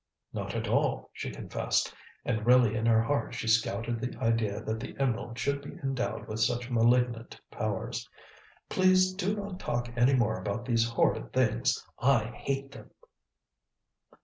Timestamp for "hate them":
12.35-12.89